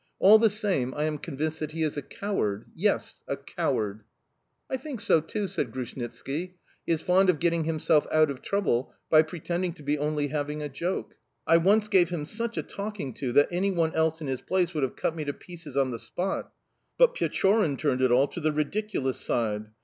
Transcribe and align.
All 0.17 0.39
the 0.39 0.49
same, 0.49 0.95
I 0.97 1.03
am 1.03 1.19
convinced 1.19 1.59
that 1.59 1.73
he 1.73 1.83
is 1.83 1.95
a 1.95 2.01
coward 2.01 2.65
yes, 2.73 3.23
a 3.27 3.37
coward!" 3.37 4.03
"I 4.67 4.75
think 4.75 4.99
so 4.99 5.21
too," 5.21 5.45
said 5.45 5.69
Grushnitski. 5.71 6.55
"He 6.87 6.91
is 6.91 7.01
fond 7.03 7.29
of 7.29 7.37
getting 7.37 7.65
himself 7.65 8.07
out 8.11 8.31
of 8.31 8.41
trouble 8.41 8.91
by 9.11 9.21
pretending 9.21 9.73
to 9.73 9.83
be 9.83 9.99
only 9.99 10.29
having 10.29 10.59
a 10.63 10.69
joke. 10.69 11.17
I 11.45 11.57
once 11.57 11.87
gave 11.87 12.09
him 12.09 12.25
such 12.25 12.57
a 12.57 12.63
talking 12.63 13.13
to 13.13 13.31
that 13.33 13.49
anyone 13.51 13.93
else 13.93 14.21
in 14.21 14.25
his 14.25 14.41
place 14.41 14.73
would 14.73 14.81
have 14.81 14.95
cut 14.95 15.15
me 15.15 15.23
to 15.25 15.33
pieces 15.33 15.77
on 15.77 15.91
the 15.91 15.99
spot. 15.99 16.51
But 16.97 17.13
Pechorin 17.13 17.77
turned 17.77 18.01
it 18.01 18.11
all 18.11 18.27
to 18.29 18.39
the 18.39 18.51
ridiculous 18.51 19.19
side. 19.19 19.67